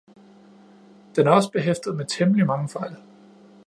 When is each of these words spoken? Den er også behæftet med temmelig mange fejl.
Den 1.15 1.27
er 1.27 1.31
også 1.31 1.51
behæftet 1.51 1.95
med 1.95 2.05
temmelig 2.05 2.45
mange 2.45 2.69
fejl. 2.69 2.95